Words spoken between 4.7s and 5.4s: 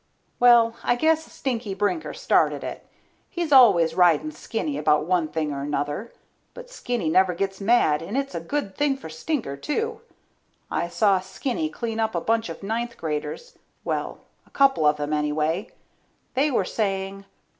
about one